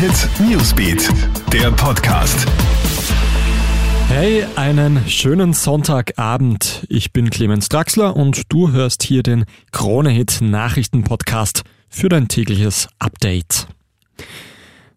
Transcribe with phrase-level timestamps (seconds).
[0.00, 1.10] Hit Newsbeat,
[1.52, 2.46] der Podcast.
[4.08, 6.86] Hey, einen schönen Sonntagabend.
[6.88, 12.28] Ich bin Clemens Draxler und du hörst hier den Krone Hit Nachrichten Podcast für dein
[12.28, 13.66] tägliches Update.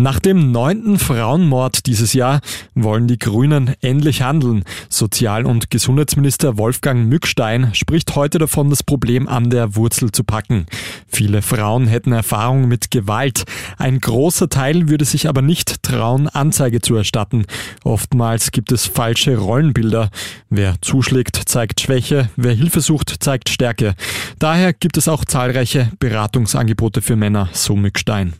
[0.00, 2.40] Nach dem neunten Frauenmord dieses Jahr
[2.76, 4.62] wollen die Grünen endlich handeln.
[4.88, 10.66] Sozial- und Gesundheitsminister Wolfgang Mückstein spricht heute davon, das Problem an der Wurzel zu packen.
[11.08, 13.42] Viele Frauen hätten Erfahrung mit Gewalt.
[13.76, 17.44] Ein großer Teil würde sich aber nicht trauen, Anzeige zu erstatten.
[17.82, 20.10] Oftmals gibt es falsche Rollenbilder.
[20.48, 22.30] Wer zuschlägt, zeigt Schwäche.
[22.36, 23.96] Wer Hilfe sucht, zeigt Stärke.
[24.38, 28.34] Daher gibt es auch zahlreiche Beratungsangebote für Männer, so Mückstein.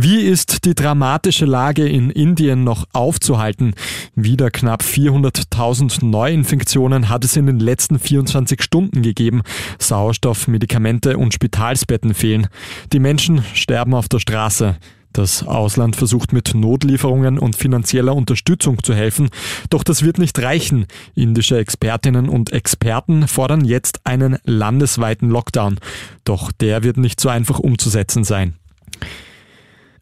[0.00, 3.74] Wie ist die dramatische Lage in Indien noch aufzuhalten?
[4.14, 9.42] Wieder knapp 400.000 Neuinfektionen hat es in den letzten 24 Stunden gegeben.
[9.80, 12.46] Sauerstoff, Medikamente und Spitalsbetten fehlen.
[12.92, 14.76] Die Menschen sterben auf der Straße.
[15.12, 19.30] Das Ausland versucht mit Notlieferungen und finanzieller Unterstützung zu helfen,
[19.68, 20.86] doch das wird nicht reichen.
[21.16, 25.80] Indische Expertinnen und Experten fordern jetzt einen landesweiten Lockdown.
[26.22, 28.54] Doch der wird nicht so einfach umzusetzen sein.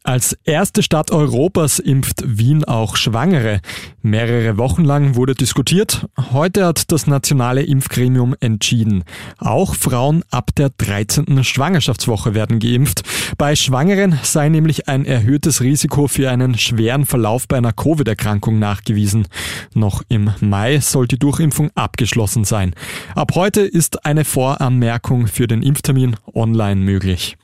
[0.07, 3.59] Als erste Stadt Europas impft Wien auch Schwangere.
[4.01, 6.07] Mehrere Wochen lang wurde diskutiert.
[6.31, 9.03] Heute hat das nationale Impfgremium entschieden.
[9.37, 11.43] Auch Frauen ab der 13.
[11.43, 13.03] Schwangerschaftswoche werden geimpft.
[13.37, 19.27] Bei Schwangeren sei nämlich ein erhöhtes Risiko für einen schweren Verlauf bei einer Covid-Erkrankung nachgewiesen.
[19.73, 22.73] Noch im Mai soll die Durchimpfung abgeschlossen sein.
[23.13, 27.35] Ab heute ist eine Voranmerkung für den Impftermin online möglich.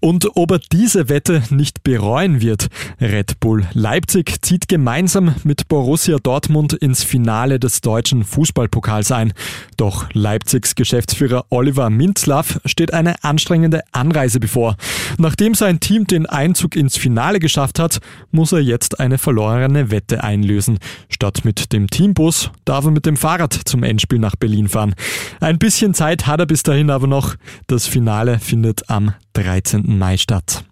[0.00, 2.68] Und ob er diese Wette nicht bereuen wird.
[3.00, 9.32] Red Bull Leipzig zieht gemeinsam mit Borussia Dortmund ins Finale des deutschen Fußballpokals ein.
[9.76, 14.76] Doch Leipzigs Geschäftsführer Oliver Minzlaff steht eine anstrengende Anreise bevor.
[15.18, 17.98] Nachdem sein Team den Einzug ins Finale geschafft hat,
[18.30, 20.78] muss er jetzt eine verlorene Wette einlösen.
[21.08, 24.94] Statt mit dem Teambus darf er mit dem Fahrrad zum Endspiel nach Berlin fahren.
[25.40, 27.34] Ein bisschen Zeit hat er bis dahin aber noch.
[27.66, 29.98] Das Finale findet am 13.
[29.98, 30.64] Mai statt.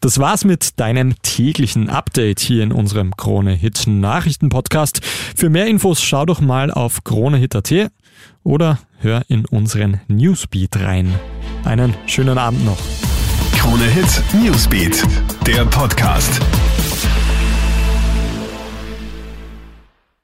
[0.00, 5.04] Das war's mit deinem täglichen Update hier in unserem Krone Hit Nachrichten Podcast.
[5.04, 7.90] Für mehr Infos schau doch mal auf kronehit.at
[8.44, 11.12] oder hör in unseren Newsbeat rein.
[11.64, 12.78] Einen schönen Abend noch.
[13.58, 15.04] Krone Hit Newsbeat,
[15.46, 16.40] der Podcast.